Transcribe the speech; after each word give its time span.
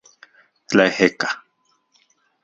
Tlaejeka. 0.69 1.29